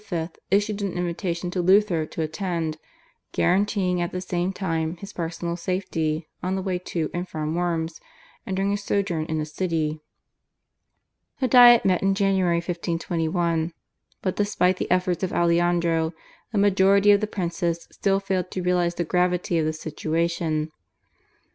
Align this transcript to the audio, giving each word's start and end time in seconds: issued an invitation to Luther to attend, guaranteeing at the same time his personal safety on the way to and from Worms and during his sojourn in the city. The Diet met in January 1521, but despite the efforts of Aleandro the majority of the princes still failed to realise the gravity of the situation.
issued 0.49 0.81
an 0.81 0.93
invitation 0.93 1.51
to 1.51 1.61
Luther 1.61 2.07
to 2.07 2.23
attend, 2.23 2.79
guaranteeing 3.33 4.01
at 4.01 4.11
the 4.11 4.19
same 4.19 4.51
time 4.51 4.97
his 4.97 5.13
personal 5.13 5.55
safety 5.55 6.27
on 6.41 6.55
the 6.55 6.61
way 6.63 6.79
to 6.79 7.11
and 7.13 7.29
from 7.29 7.53
Worms 7.53 8.01
and 8.43 8.55
during 8.55 8.71
his 8.71 8.83
sojourn 8.83 9.25
in 9.25 9.37
the 9.37 9.45
city. 9.45 10.01
The 11.39 11.47
Diet 11.47 11.85
met 11.85 12.01
in 12.01 12.15
January 12.15 12.55
1521, 12.57 13.73
but 14.23 14.35
despite 14.37 14.77
the 14.77 14.89
efforts 14.89 15.21
of 15.23 15.29
Aleandro 15.31 16.13
the 16.51 16.57
majority 16.57 17.11
of 17.11 17.21
the 17.21 17.27
princes 17.27 17.87
still 17.91 18.19
failed 18.19 18.49
to 18.49 18.63
realise 18.63 18.95
the 18.95 19.03
gravity 19.03 19.59
of 19.59 19.67
the 19.67 19.71
situation. 19.73 20.71